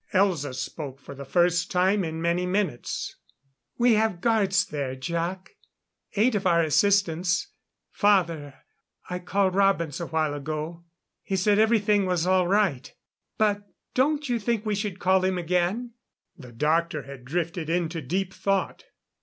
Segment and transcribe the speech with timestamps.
[0.15, 3.17] Elza spoke for the first time in many minutes.
[3.77, 5.51] "We have guards there, Jac
[6.15, 7.49] eight of our assistants....
[7.91, 8.55] Father,
[9.11, 10.85] I called Robins a while ago.
[11.21, 12.91] He said everything was all right.
[13.37, 15.91] But don't you think we should call him again?"
[16.35, 18.85] The doctor had drifted into deep thought.